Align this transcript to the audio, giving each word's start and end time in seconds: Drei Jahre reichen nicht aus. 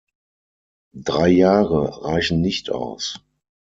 Drei 0.95 1.27
Jahre 1.29 2.03
reichen 2.05 2.41
nicht 2.41 2.71
aus. 2.71 3.19